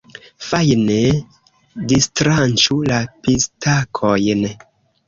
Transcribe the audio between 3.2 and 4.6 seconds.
pistakojn.